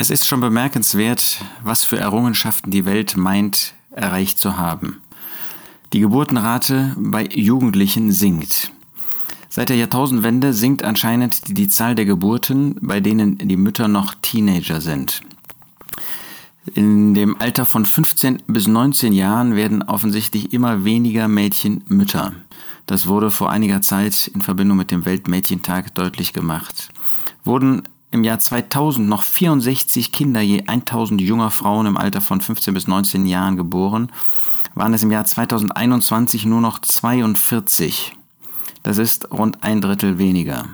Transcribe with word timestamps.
Es 0.00 0.10
ist 0.10 0.28
schon 0.28 0.38
bemerkenswert, 0.38 1.44
was 1.64 1.84
für 1.84 1.98
Errungenschaften 1.98 2.70
die 2.70 2.84
Welt 2.84 3.16
meint, 3.16 3.74
erreicht 3.90 4.38
zu 4.38 4.56
haben. 4.56 4.98
Die 5.92 5.98
Geburtenrate 5.98 6.94
bei 6.96 7.26
Jugendlichen 7.26 8.12
sinkt. 8.12 8.70
Seit 9.48 9.70
der 9.70 9.76
Jahrtausendwende 9.76 10.52
sinkt 10.52 10.84
anscheinend 10.84 11.58
die 11.58 11.66
Zahl 11.66 11.96
der 11.96 12.04
Geburten, 12.04 12.76
bei 12.80 13.00
denen 13.00 13.38
die 13.38 13.56
Mütter 13.56 13.88
noch 13.88 14.14
Teenager 14.14 14.80
sind. 14.80 15.20
In 16.76 17.14
dem 17.14 17.36
Alter 17.40 17.66
von 17.66 17.84
15 17.84 18.44
bis 18.46 18.68
19 18.68 19.12
Jahren 19.12 19.56
werden 19.56 19.82
offensichtlich 19.82 20.52
immer 20.52 20.84
weniger 20.84 21.26
Mädchen 21.26 21.82
Mütter. 21.88 22.34
Das 22.86 23.08
wurde 23.08 23.32
vor 23.32 23.50
einiger 23.50 23.82
Zeit 23.82 24.30
in 24.32 24.42
Verbindung 24.42 24.76
mit 24.76 24.92
dem 24.92 25.04
Weltmädchentag 25.04 25.92
deutlich 25.96 26.32
gemacht. 26.32 26.90
Wurden 27.42 27.82
im 28.10 28.24
Jahr 28.24 28.38
2000 28.38 29.08
noch 29.08 29.22
64 29.22 30.12
Kinder 30.12 30.40
je 30.40 30.64
1000 30.66 31.20
junger 31.20 31.50
Frauen 31.50 31.86
im 31.86 31.96
Alter 31.96 32.20
von 32.20 32.40
15 32.40 32.74
bis 32.74 32.86
19 32.86 33.26
Jahren 33.26 33.56
geboren, 33.56 34.10
waren 34.74 34.94
es 34.94 35.02
im 35.02 35.10
Jahr 35.10 35.24
2021 35.24 36.46
nur 36.46 36.60
noch 36.60 36.78
42. 36.80 38.12
Das 38.82 38.98
ist 38.98 39.30
rund 39.30 39.62
ein 39.62 39.80
Drittel 39.80 40.18
weniger. 40.18 40.64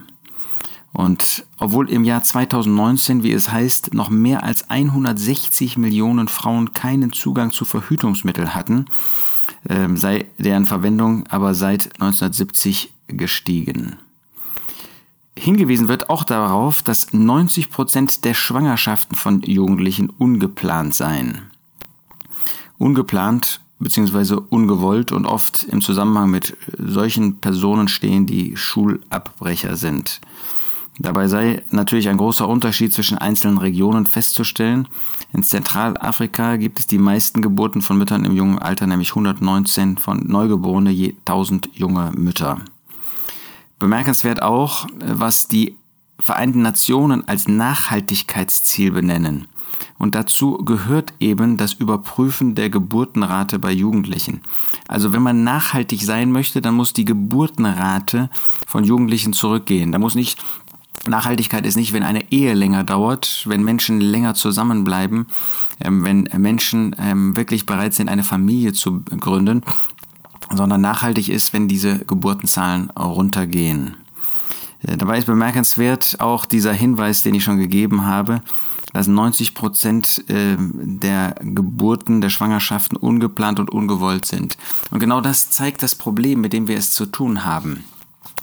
Und 0.93 1.45
obwohl 1.59 1.91
im 1.91 2.05
Jahr 2.05 2.23
2019, 2.23 3.25
wie 3.25 3.33
es 3.33 3.51
heißt, 3.51 3.95
noch 3.95 4.11
mehr 4.11 4.45
als 4.45 4.71
160 4.71 5.77
Millionen 5.77 6.29
Frauen 6.29 6.73
keinen 6.73 7.13
Zugang 7.13 7.51
zu 7.51 7.65
Verhütungsmitteln 7.65 8.55
hatten, 8.55 8.85
äh, 9.69 9.89
sei 9.97 10.27
deren 10.39 10.67
Verwendung 10.67 11.27
aber 11.27 11.55
seit 11.55 11.87
1970 12.01 12.95
gestiegen. 13.09 13.97
Hingewiesen 15.37 15.89
wird 15.89 16.11
auch 16.11 16.25
darauf, 16.25 16.83
dass 16.83 17.13
90 17.13 17.71
Prozent 17.71 18.25
der 18.25 18.35
Schwangerschaften 18.35 19.17
von 19.17 19.43
Jugendlichen 19.43 20.11
ungeplant 20.11 20.95
seien. 20.95 21.43
Ungeplant 22.79 23.61
bzw. 23.81 24.37
ungewollt 24.49 25.13
und 25.13 25.27
oft 25.27 25.65
im 25.65 25.81
Zusammenhang 25.81 26.31
mit 26.31 26.57
solchen 26.79 27.41
Personen 27.41 27.89
stehen, 27.89 28.27
die 28.27 28.57
Schulabbrecher 28.57 29.77
sind. 29.77 30.21
Dabei 30.99 31.27
sei 31.27 31.63
natürlich 31.71 32.09
ein 32.09 32.19
großer 32.19 32.49
Unterschied 32.49 32.93
zwischen 32.93 33.19
einzelnen 33.19 33.59
Regionen 33.59 34.07
festzustellen. 34.07 34.87
In 35.33 35.43
Zentralafrika 35.43 36.57
gibt 36.57 36.79
es 36.79 36.87
die 36.87 36.99
meisten 36.99 37.43
Geburten 37.43 37.83
von 37.83 37.99
Müttern 37.99 38.25
im 38.25 38.37
jungen 38.37 38.61
Alter, 38.61 38.87
nämlich 38.87 39.11
119 39.11 39.99
von 39.99 40.25
Neugeborene 40.25 40.91
je 40.91 41.15
1000 41.27 41.71
junge 41.75 42.13
Mütter. 42.15 42.61
Bemerkenswert 43.85 44.43
auch, 44.43 44.87
was 44.99 45.47
die 45.47 45.77
Vereinten 46.19 46.63
Nationen 46.63 47.29
als 47.29 47.49
Nachhaltigkeitsziel 47.49 48.93
benennen. 48.93 49.47
Und 49.99 50.15
dazu 50.15 50.57
gehört 50.57 51.13
eben 51.21 51.59
das 51.59 51.75
Überprüfen 51.75 52.55
der 52.55 52.71
Geburtenrate 52.71 53.59
bei 53.59 53.73
Jugendlichen. 53.73 54.41
Also 54.89 55.13
wenn 55.13 55.21
man 55.21 55.45
nachhaltig 55.45 56.03
sein 56.03 56.33
möchte, 56.33 56.63
dann 56.63 56.77
muss 56.77 56.95
die 56.95 57.05
Geburtenrate 57.05 58.31
von 58.67 58.85
Jugendlichen 58.85 59.35
zurückgehen. 59.35 59.93
Da 59.93 59.99
muss 59.99 60.15
nicht 60.15 60.43
Nachhaltigkeit 61.07 61.67
ist 61.67 61.77
nicht, 61.77 61.93
wenn 61.93 62.03
eine 62.03 62.33
Ehe 62.33 62.55
länger 62.55 62.83
dauert, 62.85 63.45
wenn 63.47 63.63
Menschen 63.63 64.01
länger 64.01 64.35
zusammenbleiben, 64.35 65.27
ähm, 65.81 66.05
wenn 66.05 66.29
Menschen 66.39 66.97
ähm, 66.99 67.37
wirklich 67.37 67.67
bereit 67.67 67.93
sind, 67.95 68.09
eine 68.09 68.25
Familie 68.25 68.73
zu 68.73 69.01
gründen, 69.01 69.63
sondern 70.55 70.81
nachhaltig 70.81 71.29
ist, 71.29 71.53
wenn 71.53 71.69
diese 71.69 71.99
Geburtenzahlen 72.01 72.91
runtergehen. 72.91 73.97
Äh, 74.83 74.97
dabei 74.97 75.19
ist 75.19 75.27
bemerkenswert 75.27 76.17
auch 76.21 76.45
dieser 76.45 76.73
Hinweis, 76.73 77.23
den 77.23 77.35
ich 77.35 77.45
schon 77.45 77.59
gegeben 77.59 78.05
habe, 78.07 78.43
dass 78.93 79.09
90 79.09 79.55
Prozent 79.55 80.25
äh, 80.29 80.57
der 80.59 81.35
Geburten, 81.41 82.21
der 82.21 82.31
Schwangerschaften 82.31 82.97
ungeplant 82.97 83.59
und 83.59 83.71
ungewollt 83.71 84.25
sind. 84.25 84.57
Und 84.91 85.01
genau 85.01 85.21
das 85.21 85.51
zeigt 85.51 85.83
das 85.83 85.95
Problem, 85.95 86.41
mit 86.41 86.53
dem 86.53 86.69
wir 86.69 86.79
es 86.79 86.93
zu 86.93 87.07
tun 87.07 87.45
haben. 87.45 87.85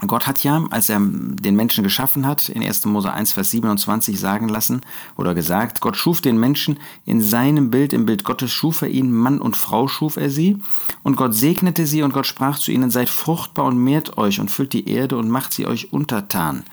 Gott 0.07 0.25
hat 0.25 0.44
ja, 0.44 0.66
als 0.72 0.89
er 0.89 1.00
den 1.00 1.56
Menschen 1.56 1.84
geschaffen 1.84 2.25
hat, 2.25 2.50
in 2.50 2.63
1. 2.63 2.85
Mose 2.85 3.13
1, 3.13 3.34
Vers 3.34 3.51
27 3.51 4.19
sagen 4.19 4.50
lassen 4.50 4.81
oder 5.16 5.35
gesagt, 5.35 5.79
Gott 5.79 5.95
schuf 5.95 6.22
den 6.22 6.39
Menschen 6.39 6.79
in 7.06 7.22
seinem 7.22 7.69
Bild, 7.69 7.94
im 7.94 8.07
Bild 8.07 8.23
Gottes 8.23 8.51
schuf 8.51 8.81
er 8.81 8.89
ihn, 8.89 9.12
Mann 9.12 9.39
und 9.39 9.56
Frau 9.56 9.88
schuf 9.88 10.17
er 10.17 10.31
sie. 10.31 10.57
Und 11.03 11.17
Gott 11.17 11.35
segnete 11.35 11.85
sie 11.85 12.01
und 12.01 12.13
Gott 12.13 12.25
sprach 12.25 12.57
zu 12.57 12.72
ihnen, 12.72 12.89
seid 12.89 13.09
fruchtbar 13.09 13.66
und 13.66 13.78
mehrt 13.78 14.17
euch 14.17 14.39
und 14.39 14.50
füllt 14.50 14.73
die 14.73 14.89
Erde 14.89 15.17
und 15.17 15.29
macht 15.29 15.53
sie 15.53 15.67
euch 15.67 15.94
untertan. 15.94 16.63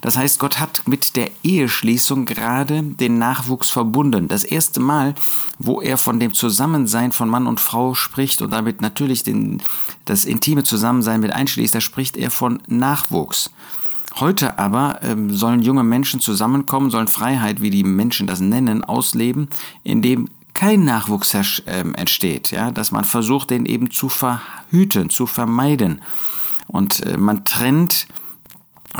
Das 0.00 0.16
heißt, 0.16 0.38
Gott 0.38 0.60
hat 0.60 0.86
mit 0.86 1.16
der 1.16 1.30
Eheschließung 1.42 2.24
gerade 2.24 2.82
den 2.82 3.18
Nachwuchs 3.18 3.70
verbunden. 3.70 4.28
Das 4.28 4.44
erste 4.44 4.78
Mal, 4.80 5.14
wo 5.58 5.80
er 5.80 5.98
von 5.98 6.20
dem 6.20 6.34
Zusammensein 6.34 7.10
von 7.10 7.28
Mann 7.28 7.46
und 7.46 7.58
Frau 7.58 7.94
spricht 7.94 8.40
und 8.42 8.52
damit 8.52 8.80
natürlich 8.80 9.24
den, 9.24 9.60
das 10.08 10.24
intime 10.24 10.62
Zusammensein 10.62 11.20
mit 11.20 11.32
einschließt, 11.32 11.74
da 11.74 11.80
spricht 11.80 12.16
er 12.16 12.30
von 12.30 12.62
Nachwuchs. 12.66 13.50
Heute 14.16 14.58
aber 14.58 15.00
ähm, 15.02 15.32
sollen 15.34 15.62
junge 15.62 15.84
Menschen 15.84 16.20
zusammenkommen, 16.20 16.90
sollen 16.90 17.08
Freiheit, 17.08 17.60
wie 17.60 17.70
die 17.70 17.84
Menschen 17.84 18.26
das 18.26 18.40
nennen, 18.40 18.82
ausleben, 18.82 19.48
indem 19.84 20.28
kein 20.54 20.84
Nachwuchs 20.84 21.34
äh, 21.34 21.84
entsteht, 21.94 22.50
ja, 22.50 22.70
dass 22.70 22.90
man 22.90 23.04
versucht, 23.04 23.50
den 23.50 23.64
eben 23.66 23.90
zu 23.90 24.08
verhüten, 24.08 25.10
zu 25.10 25.26
vermeiden. 25.26 26.02
Und 26.66 27.00
äh, 27.06 27.16
man 27.16 27.44
trennt 27.44 28.08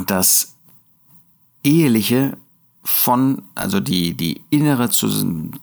das 0.06 0.54
Eheliche 1.64 2.36
von, 2.88 3.42
also 3.54 3.80
die, 3.80 4.14
die 4.14 4.40
innere, 4.48 4.88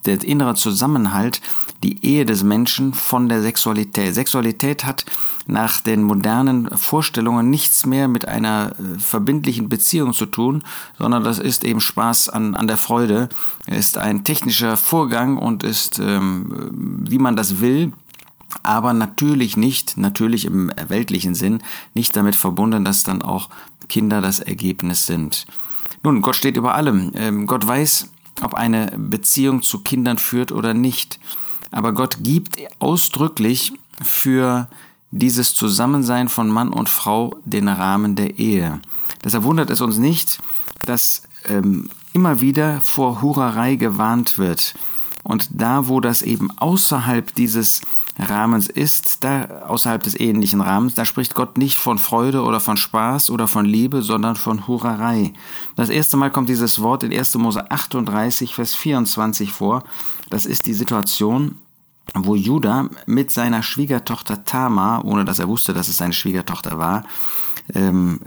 der 0.06 0.22
innere 0.22 0.54
Zusammenhalt, 0.54 1.40
die 1.82 2.06
Ehe 2.06 2.24
des 2.24 2.44
Menschen 2.44 2.94
von 2.94 3.28
der 3.28 3.42
Sexualität. 3.42 4.14
Sexualität 4.14 4.84
hat 4.84 5.04
nach 5.48 5.80
den 5.80 6.04
modernen 6.04 6.70
Vorstellungen 6.70 7.50
nichts 7.50 7.84
mehr 7.84 8.06
mit 8.06 8.28
einer 8.28 8.72
äh, 8.78 8.98
verbindlichen 9.00 9.68
Beziehung 9.68 10.12
zu 10.12 10.26
tun, 10.26 10.62
sondern 10.98 11.24
das 11.24 11.40
ist 11.40 11.64
eben 11.64 11.80
Spaß 11.80 12.28
an, 12.28 12.54
an 12.54 12.68
der 12.68 12.76
Freude, 12.76 13.28
ist 13.66 13.98
ein 13.98 14.22
technischer 14.22 14.76
Vorgang 14.76 15.36
und 15.36 15.64
ist, 15.64 15.98
ähm, 15.98 16.70
wie 17.08 17.18
man 17.18 17.34
das 17.34 17.60
will, 17.60 17.92
aber 18.62 18.92
natürlich 18.92 19.56
nicht, 19.56 19.96
natürlich 19.96 20.44
im 20.44 20.70
weltlichen 20.88 21.34
Sinn, 21.34 21.60
nicht 21.92 22.16
damit 22.16 22.36
verbunden, 22.36 22.84
dass 22.84 23.02
dann 23.02 23.22
auch 23.22 23.50
Kinder 23.88 24.20
das 24.20 24.38
Ergebnis 24.38 25.06
sind. 25.06 25.46
Nun, 26.06 26.22
Gott 26.22 26.36
steht 26.36 26.56
über 26.56 26.76
allem. 26.76 27.10
Ähm, 27.16 27.48
Gott 27.48 27.66
weiß, 27.66 28.10
ob 28.40 28.54
eine 28.54 28.92
Beziehung 28.96 29.62
zu 29.62 29.80
Kindern 29.80 30.18
führt 30.18 30.52
oder 30.52 30.72
nicht. 30.72 31.18
Aber 31.72 31.92
Gott 31.92 32.18
gibt 32.20 32.58
ausdrücklich 32.78 33.72
für 34.00 34.68
dieses 35.10 35.56
Zusammensein 35.56 36.28
von 36.28 36.48
Mann 36.48 36.68
und 36.68 36.88
Frau 36.88 37.34
den 37.44 37.66
Rahmen 37.66 38.14
der 38.14 38.38
Ehe. 38.38 38.80
Deshalb 39.24 39.42
wundert 39.42 39.68
es 39.70 39.80
uns 39.80 39.96
nicht, 39.98 40.38
dass 40.84 41.22
ähm, 41.46 41.90
immer 42.12 42.40
wieder 42.40 42.80
vor 42.82 43.20
Hurerei 43.20 43.74
gewarnt 43.74 44.38
wird. 44.38 44.74
Und 45.24 45.48
da, 45.50 45.88
wo 45.88 45.98
das 45.98 46.22
eben 46.22 46.56
außerhalb 46.56 47.34
dieses 47.34 47.80
Rahmens 48.18 48.68
ist, 48.68 49.22
da 49.24 49.64
außerhalb 49.66 50.02
des 50.02 50.18
ähnlichen 50.18 50.60
Rahmens, 50.60 50.94
da 50.94 51.04
spricht 51.04 51.34
Gott 51.34 51.58
nicht 51.58 51.78
von 51.78 51.98
Freude 51.98 52.42
oder 52.42 52.60
von 52.60 52.76
Spaß 52.76 53.30
oder 53.30 53.46
von 53.46 53.66
Liebe, 53.66 54.02
sondern 54.02 54.36
von 54.36 54.66
Hurerei. 54.66 55.32
Das 55.76 55.90
erste 55.90 56.16
Mal 56.16 56.30
kommt 56.30 56.48
dieses 56.48 56.80
Wort 56.80 57.02
in 57.02 57.12
1. 57.12 57.34
Mose 57.36 57.70
38, 57.70 58.54
Vers 58.54 58.74
24 58.74 59.52
vor. 59.52 59.84
Das 60.30 60.46
ist 60.46 60.66
die 60.66 60.72
Situation, 60.72 61.56
wo 62.14 62.34
Judah 62.34 62.88
mit 63.06 63.30
seiner 63.30 63.62
Schwiegertochter 63.62 64.44
Tamar, 64.44 65.04
ohne 65.04 65.24
dass 65.24 65.38
er 65.38 65.48
wusste, 65.48 65.74
dass 65.74 65.88
es 65.88 65.98
seine 65.98 66.12
Schwiegertochter 66.12 66.78
war, 66.78 67.04
ähm, 67.74 68.20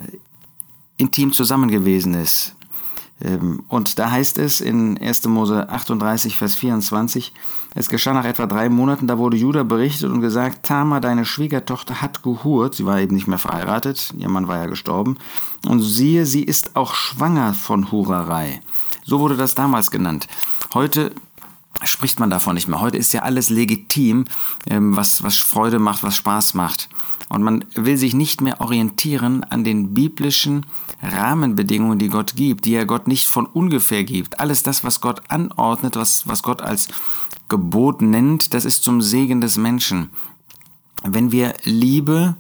intim 0.98 1.32
zusammen 1.32 1.70
gewesen 1.70 2.14
ist. 2.14 2.56
Ähm, 3.22 3.64
und 3.68 4.00
da 4.00 4.12
heißt 4.12 4.38
es 4.38 4.62
in 4.62 4.98
1. 4.98 5.26
Mose 5.26 5.70
38, 5.70 6.38
Vers 6.38 6.56
24, 6.56 7.34
es 7.76 7.90
geschah 7.90 8.14
nach 8.14 8.26
etwa 8.26 8.48
drei 8.48 8.70
Monaten, 8.70 9.08
da 9.08 9.18
wurde 9.18 9.38
Judah 9.38 9.64
berichtet 9.64 10.10
und 10.10 10.22
gesagt, 10.22 10.66
Tama, 10.66 11.00
deine 11.00 11.26
Schwiegertochter, 11.26 12.02
hat 12.02 12.24
gehurt, 12.24 12.76
sie 12.76 12.86
war 12.86 13.00
eben 13.00 13.16
nicht 13.16 13.28
mehr 13.28 13.38
verheiratet, 13.38 14.14
ihr 14.18 14.30
Mann 14.30 14.48
war 14.48 14.58
ja 14.58 14.66
gestorben, 14.66 15.18
und 15.68 15.82
siehe, 15.82 16.26
sie 16.26 16.44
ist 16.44 16.76
auch 16.76 16.94
schwanger 16.94 17.54
von 17.54 17.92
Hurerei. 17.92 18.62
So 19.04 19.20
wurde 19.20 19.38
das 19.38 19.56
damals 19.56 19.92
genannt. 19.92 20.28
Heute 20.74 21.12
spricht 21.84 22.20
man 22.20 22.30
davon 22.30 22.56
nicht 22.56 22.68
mehr. 22.68 22.82
Heute 22.82 22.98
ist 22.98 23.14
ja 23.14 23.22
alles 23.22 23.50
legitim, 23.50 24.26
ähm, 24.68 24.96
was, 24.96 25.24
was 25.24 25.38
Freude 25.38 25.80
macht, 25.80 26.04
was 26.04 26.16
Spaß 26.16 26.54
macht. 26.54 26.90
Und 27.30 27.44
man 27.44 27.64
will 27.76 27.96
sich 27.96 28.14
nicht 28.14 28.42
mehr 28.42 28.60
orientieren 28.60 29.44
an 29.44 29.64
den 29.64 29.94
biblischen 29.94 30.66
Rahmenbedingungen, 31.02 32.00
die 32.00 32.10
Gott 32.10 32.36
gibt, 32.36 32.66
die 32.66 32.74
er 32.74 32.86
Gott 32.86 33.08
nicht 33.08 33.28
von 33.28 33.46
ungefähr 33.46 34.04
gibt. 34.04 34.40
Alles 34.40 34.64
das, 34.64 34.84
was 34.84 35.00
Gott 35.00 35.22
anordnet, 35.30 35.96
was, 35.96 36.28
was 36.28 36.44
Gott 36.44 36.62
als 36.62 36.88
Gebot 37.48 38.02
nennt, 38.02 38.54
das 38.54 38.66
ist 38.66 38.84
zum 38.84 39.02
Segen 39.02 39.42
des 39.42 39.58
Menschen. 39.58 40.10
Wenn 41.04 41.32
wir 41.32 41.54
Liebe 41.64 42.36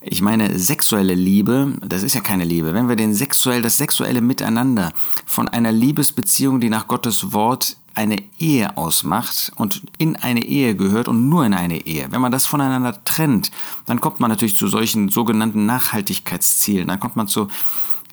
Ich 0.00 0.22
meine, 0.22 0.58
sexuelle 0.58 1.14
Liebe, 1.14 1.74
das 1.84 2.04
ist 2.04 2.14
ja 2.14 2.20
keine 2.20 2.44
Liebe. 2.44 2.72
Wenn 2.72 2.88
wir 2.88 2.96
den 2.96 3.14
sexuell, 3.14 3.62
das 3.62 3.78
sexuelle 3.78 4.20
Miteinander 4.20 4.92
von 5.26 5.48
einer 5.48 5.72
Liebesbeziehung, 5.72 6.60
die 6.60 6.70
nach 6.70 6.86
Gottes 6.86 7.32
Wort 7.32 7.76
eine 7.98 8.16
Ehe 8.38 8.76
ausmacht 8.76 9.50
und 9.56 9.82
in 9.98 10.14
eine 10.14 10.44
Ehe 10.44 10.76
gehört 10.76 11.08
und 11.08 11.28
nur 11.28 11.44
in 11.44 11.52
eine 11.52 11.84
Ehe. 11.84 12.06
Wenn 12.10 12.20
man 12.20 12.30
das 12.30 12.46
voneinander 12.46 13.02
trennt, 13.02 13.50
dann 13.86 14.00
kommt 14.00 14.20
man 14.20 14.30
natürlich 14.30 14.56
zu 14.56 14.68
solchen 14.68 15.08
sogenannten 15.08 15.66
Nachhaltigkeitszielen. 15.66 16.86
Dann 16.86 17.00
kommt 17.00 17.16
man 17.16 17.26
zu 17.26 17.48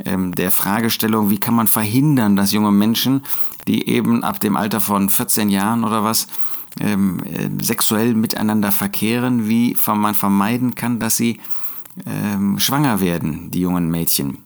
ähm, 0.03 0.33
der 0.33 0.49
Fragestellung, 0.49 1.29
wie 1.29 1.37
kann 1.37 1.53
man 1.53 1.67
verhindern, 1.67 2.35
dass 2.35 2.51
junge 2.51 2.71
Menschen, 2.71 3.21
die 3.67 3.87
eben 3.87 4.23
ab 4.23 4.39
dem 4.39 4.57
Alter 4.57 4.81
von 4.81 5.07
14 5.07 5.49
Jahren 5.49 5.83
oder 5.83 6.03
was 6.03 6.27
ähm, 6.79 7.21
äh, 7.23 7.63
sexuell 7.63 8.15
miteinander 8.15 8.71
verkehren, 8.71 9.47
wie 9.47 9.77
man 9.85 10.15
vermeiden 10.15 10.73
kann, 10.73 10.99
dass 10.99 11.15
sie 11.15 11.39
ähm, 12.07 12.57
schwanger 12.57 13.01
werden, 13.01 13.51
die 13.51 13.61
jungen 13.61 13.91
Mädchen. 13.91 14.39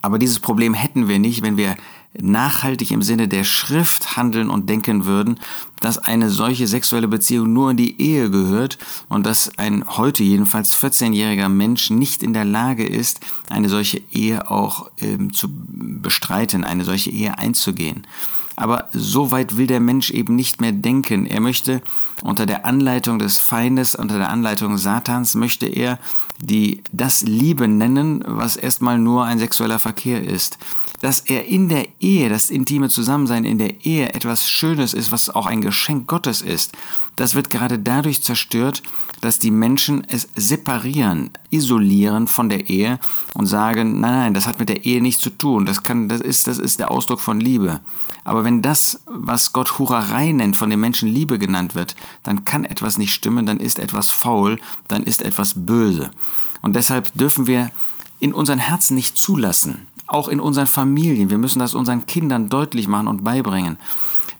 Aber 0.00 0.18
dieses 0.18 0.40
Problem 0.40 0.72
hätten 0.72 1.08
wir 1.08 1.18
nicht, 1.18 1.42
wenn 1.42 1.58
wir 1.58 1.76
nachhaltig 2.20 2.90
im 2.90 3.02
Sinne 3.02 3.28
der 3.28 3.44
Schrift 3.44 4.16
handeln 4.16 4.50
und 4.50 4.68
denken 4.68 5.06
würden, 5.06 5.38
dass 5.80 5.98
eine 5.98 6.30
solche 6.30 6.66
sexuelle 6.66 7.08
Beziehung 7.08 7.52
nur 7.52 7.70
in 7.70 7.76
die 7.76 8.00
Ehe 8.00 8.30
gehört 8.30 8.78
und 9.08 9.26
dass 9.26 9.58
ein 9.58 9.84
heute 9.86 10.22
jedenfalls 10.22 10.76
14-jähriger 10.76 11.48
Mensch 11.48 11.90
nicht 11.90 12.22
in 12.22 12.34
der 12.34 12.44
Lage 12.44 12.84
ist, 12.84 13.20
eine 13.48 13.68
solche 13.68 14.02
Ehe 14.12 14.50
auch 14.50 14.90
ähm, 15.00 15.32
zu 15.32 15.48
bestreiten, 15.50 16.64
eine 16.64 16.84
solche 16.84 17.10
Ehe 17.10 17.38
einzugehen. 17.38 18.06
Aber 18.54 18.90
so 18.92 19.30
weit 19.30 19.56
will 19.56 19.66
der 19.66 19.80
Mensch 19.80 20.10
eben 20.10 20.36
nicht 20.36 20.60
mehr 20.60 20.72
denken. 20.72 21.24
Er 21.24 21.40
möchte 21.40 21.80
unter 22.22 22.44
der 22.44 22.66
Anleitung 22.66 23.18
des 23.18 23.38
Feindes, 23.38 23.94
unter 23.94 24.18
der 24.18 24.28
Anleitung 24.28 24.76
Satans, 24.76 25.34
möchte 25.34 25.66
er 25.66 25.98
die 26.38 26.84
das 26.92 27.22
Liebe 27.22 27.66
nennen, 27.66 28.22
was 28.26 28.56
erstmal 28.56 28.98
nur 28.98 29.24
ein 29.24 29.38
sexueller 29.38 29.78
Verkehr 29.78 30.22
ist 30.22 30.58
dass 31.02 31.18
er 31.18 31.46
in 31.46 31.68
der 31.68 31.88
Ehe, 32.00 32.28
das 32.28 32.48
intime 32.48 32.88
Zusammensein 32.88 33.44
in 33.44 33.58
der 33.58 33.84
Ehe 33.84 34.14
etwas 34.14 34.48
Schönes 34.48 34.94
ist, 34.94 35.10
was 35.10 35.30
auch 35.30 35.46
ein 35.46 35.60
Geschenk 35.60 36.06
Gottes 36.06 36.42
ist, 36.42 36.72
das 37.16 37.34
wird 37.34 37.50
gerade 37.50 37.80
dadurch 37.80 38.22
zerstört, 38.22 38.84
dass 39.20 39.40
die 39.40 39.50
Menschen 39.50 40.04
es 40.08 40.28
separieren, 40.36 41.30
isolieren 41.50 42.28
von 42.28 42.48
der 42.48 42.70
Ehe 42.70 43.00
und 43.34 43.46
sagen, 43.46 43.98
nein, 44.00 44.12
nein, 44.12 44.34
das 44.34 44.46
hat 44.46 44.60
mit 44.60 44.68
der 44.68 44.84
Ehe 44.84 45.02
nichts 45.02 45.20
zu 45.20 45.30
tun, 45.30 45.66
das, 45.66 45.82
kann, 45.82 46.08
das, 46.08 46.20
ist, 46.20 46.46
das 46.46 46.58
ist 46.58 46.78
der 46.78 46.92
Ausdruck 46.92 47.20
von 47.20 47.40
Liebe. 47.40 47.80
Aber 48.22 48.44
wenn 48.44 48.62
das, 48.62 49.00
was 49.06 49.52
Gott 49.52 49.80
Hurerei 49.80 50.30
nennt, 50.30 50.56
von 50.56 50.70
den 50.70 50.78
Menschen 50.78 51.08
Liebe 51.08 51.40
genannt 51.40 51.74
wird, 51.74 51.96
dann 52.22 52.44
kann 52.44 52.64
etwas 52.64 52.96
nicht 52.96 53.12
stimmen, 53.12 53.44
dann 53.44 53.58
ist 53.58 53.80
etwas 53.80 54.12
faul, 54.12 54.60
dann 54.86 55.02
ist 55.02 55.22
etwas 55.22 55.54
böse. 55.66 56.12
Und 56.60 56.76
deshalb 56.76 57.12
dürfen 57.14 57.48
wir 57.48 57.72
in 58.20 58.32
unseren 58.32 58.60
Herzen 58.60 58.94
nicht 58.94 59.16
zulassen, 59.16 59.88
auch 60.06 60.28
in 60.28 60.40
unseren 60.40 60.66
Familien. 60.66 61.30
Wir 61.30 61.38
müssen 61.38 61.58
das 61.58 61.74
unseren 61.74 62.06
Kindern 62.06 62.48
deutlich 62.48 62.88
machen 62.88 63.08
und 63.08 63.24
beibringen, 63.24 63.78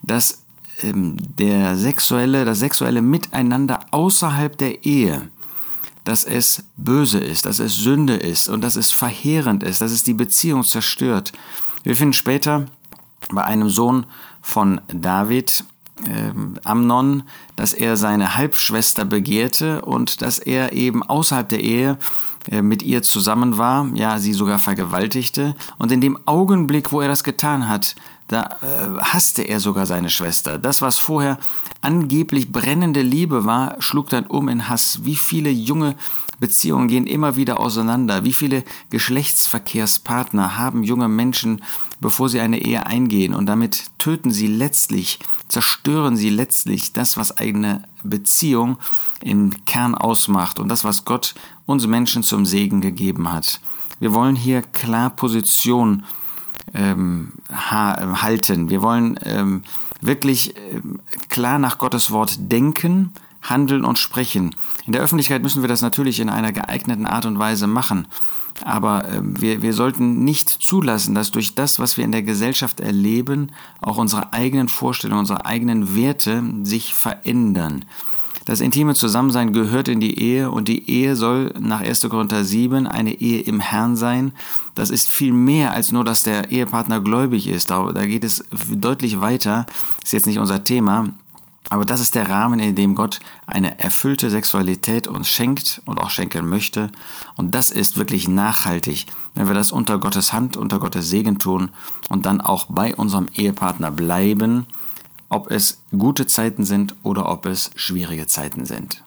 dass 0.01 0.43
ähm, 0.81 1.17
der 1.37 1.75
sexuelle, 1.77 2.45
das 2.45 2.59
sexuelle 2.59 3.01
Miteinander 3.01 3.79
außerhalb 3.91 4.57
der 4.57 4.85
Ehe, 4.85 5.29
dass 6.03 6.25
es 6.25 6.63
böse 6.75 7.19
ist, 7.19 7.45
dass 7.45 7.59
es 7.59 7.75
Sünde 7.77 8.15
ist 8.15 8.49
und 8.49 8.61
dass 8.61 8.75
es 8.75 8.91
verheerend 8.91 9.63
ist, 9.63 9.81
dass 9.81 9.91
es 9.91 10.03
die 10.03 10.13
Beziehung 10.13 10.63
zerstört. 10.63 11.31
Wir 11.83 11.95
finden 11.95 12.13
später 12.13 12.65
bei 13.31 13.43
einem 13.43 13.69
Sohn 13.69 14.05
von 14.41 14.81
David, 14.87 15.63
äh, 16.05 16.33
Amnon, 16.63 17.23
dass 17.55 17.73
er 17.73 17.97
seine 17.97 18.35
Halbschwester 18.35 19.05
begehrte 19.05 19.81
und 19.81 20.21
dass 20.21 20.39
er 20.39 20.73
eben 20.73 21.03
außerhalb 21.03 21.47
der 21.47 21.61
Ehe 21.61 21.97
äh, 22.49 22.61
mit 22.61 22.81
ihr 22.81 23.03
zusammen 23.03 23.57
war, 23.57 23.87
ja, 23.93 24.19
sie 24.19 24.33
sogar 24.33 24.59
vergewaltigte. 24.59 25.55
Und 25.77 25.91
in 25.91 26.01
dem 26.01 26.17
Augenblick, 26.25 26.91
wo 26.91 27.01
er 27.01 27.07
das 27.07 27.23
getan 27.23 27.69
hat, 27.69 27.95
da 28.33 28.57
äh, 28.61 28.99
hasste 28.99 29.43
er 29.43 29.59
sogar 29.59 29.85
seine 29.85 30.09
Schwester. 30.09 30.57
Das, 30.57 30.81
was 30.81 30.97
vorher 30.97 31.37
angeblich 31.81 32.51
brennende 32.51 33.01
Liebe 33.01 33.45
war, 33.45 33.75
schlug 33.79 34.09
dann 34.09 34.25
um 34.25 34.49
in 34.49 34.67
Hass. 34.67 34.99
Wie 35.03 35.15
viele 35.15 35.49
junge 35.49 35.95
Beziehungen 36.39 36.87
gehen 36.87 37.05
immer 37.05 37.35
wieder 37.35 37.59
auseinander? 37.59 38.23
Wie 38.25 38.33
viele 38.33 38.63
Geschlechtsverkehrspartner 38.89 40.57
haben 40.57 40.83
junge 40.83 41.07
Menschen, 41.07 41.61
bevor 42.01 42.27
sie 42.27 42.39
eine 42.39 42.59
Ehe 42.59 42.85
eingehen? 42.85 43.33
Und 43.33 43.45
damit 43.45 43.91
töten 43.99 44.31
sie 44.31 44.47
letztlich, 44.47 45.19
zerstören 45.47 46.17
sie 46.17 46.29
letztlich 46.29 46.91
das, 46.91 47.15
was 47.17 47.37
eine 47.37 47.83
Beziehung 48.03 48.77
im 49.21 49.65
Kern 49.65 49.95
ausmacht 49.95 50.59
und 50.59 50.69
das, 50.69 50.83
was 50.83 51.05
Gott 51.05 51.35
uns 51.65 51.85
Menschen 51.87 52.23
zum 52.23 52.45
Segen 52.45 52.81
gegeben 52.81 53.31
hat. 53.31 53.61
Wir 53.99 54.13
wollen 54.13 54.35
hier 54.35 54.63
klar 54.63 55.11
Position 55.11 56.03
ähm, 56.73 57.33
ha 57.49 58.21
halten. 58.21 58.69
Wir 58.69 58.81
wollen 58.81 59.19
ähm, 59.23 59.63
wirklich 60.01 60.55
ähm, 60.71 60.99
klar 61.29 61.59
nach 61.59 61.77
Gottes 61.77 62.11
Wort 62.11 62.35
denken, 62.39 63.11
handeln 63.41 63.85
und 63.85 63.99
sprechen. 63.99 64.55
In 64.85 64.93
der 64.93 65.01
Öffentlichkeit 65.01 65.43
müssen 65.43 65.61
wir 65.61 65.69
das 65.69 65.81
natürlich 65.81 66.19
in 66.19 66.29
einer 66.29 66.51
geeigneten 66.51 67.05
Art 67.05 67.25
und 67.25 67.39
Weise 67.39 67.67
machen. 67.67 68.07
Aber 68.63 69.07
äh, 69.07 69.19
wir, 69.21 69.61
wir 69.61 69.73
sollten 69.73 70.23
nicht 70.23 70.49
zulassen, 70.49 71.15
dass 71.15 71.31
durch 71.31 71.55
das, 71.55 71.79
was 71.79 71.97
wir 71.97 72.05
in 72.05 72.11
der 72.11 72.23
Gesellschaft 72.23 72.79
erleben, 72.79 73.51
auch 73.81 73.97
unsere 73.97 74.33
eigenen 74.33 74.69
Vorstellungen, 74.69 75.21
unsere 75.21 75.45
eigenen 75.45 75.95
Werte 75.95 76.43
sich 76.63 76.93
verändern. 76.93 77.85
Das 78.45 78.59
intime 78.59 78.93
Zusammensein 78.93 79.53
gehört 79.53 79.87
in 79.87 80.01
die 80.01 80.19
Ehe 80.19 80.51
und 80.51 80.67
die 80.67 80.89
Ehe 80.89 81.15
soll 81.15 81.53
nach 81.57 81.79
1. 81.79 82.01
Korinther 82.09 82.43
7 82.43 82.87
eine 82.87 83.13
Ehe 83.13 83.41
im 83.41 83.61
Herrn 83.61 83.95
sein. 83.95 84.33
Das 84.75 84.89
ist 84.89 85.09
viel 85.09 85.31
mehr 85.31 85.71
als 85.71 85.91
nur, 85.91 86.03
dass 86.03 86.23
der 86.23 86.51
Ehepartner 86.51 86.99
gläubig 86.99 87.47
ist. 87.47 87.71
Da, 87.71 87.91
da 87.93 88.05
geht 88.05 88.23
es 88.23 88.43
deutlich 88.69 89.21
weiter. 89.21 89.65
Ist 90.03 90.13
jetzt 90.13 90.25
nicht 90.25 90.39
unser 90.39 90.63
Thema. 90.63 91.09
Aber 91.69 91.85
das 91.85 92.01
ist 92.01 92.15
der 92.15 92.29
Rahmen, 92.29 92.59
in 92.59 92.75
dem 92.75 92.93
Gott 92.93 93.19
eine 93.47 93.79
erfüllte 93.79 94.29
Sexualität 94.29 95.07
uns 95.07 95.29
schenkt 95.29 95.81
und 95.85 95.97
auch 95.99 96.09
schenken 96.09 96.47
möchte. 96.49 96.91
Und 97.37 97.55
das 97.55 97.71
ist 97.71 97.97
wirklich 97.97 98.27
nachhaltig, 98.27 99.05
wenn 99.35 99.47
wir 99.47 99.53
das 99.53 99.71
unter 99.71 99.97
Gottes 99.99 100.33
Hand, 100.33 100.57
unter 100.57 100.79
Gottes 100.79 101.09
Segen 101.09 101.39
tun 101.39 101.69
und 102.09 102.25
dann 102.25 102.41
auch 102.41 102.65
bei 102.67 102.93
unserem 102.93 103.27
Ehepartner 103.33 103.91
bleiben 103.91 104.67
ob 105.33 105.49
es 105.51 105.81
gute 105.97 106.27
Zeiten 106.27 106.63
sind 106.63 106.95
oder 107.03 107.29
ob 107.29 107.45
es 107.45 107.71
schwierige 107.75 108.27
Zeiten 108.27 108.65
sind. 108.65 109.03